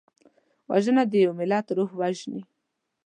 وژنه 0.69 1.03
د 1.07 1.13
یو 1.25 1.31
ملت 1.39 1.65
روح 1.77 1.91
وژني 1.99 2.41